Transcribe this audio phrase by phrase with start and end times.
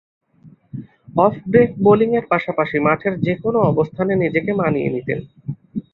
[1.17, 5.19] Of break বোলিংয়ের পাশাপাশি মাঠের যে-কোন অবস্থানে নিজেকে মানিয়ে নিতেন।